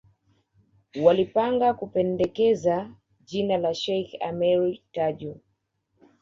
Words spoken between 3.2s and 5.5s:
jina la Sheikh Ameir Tajo